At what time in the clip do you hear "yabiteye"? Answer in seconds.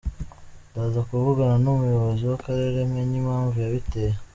3.65-4.15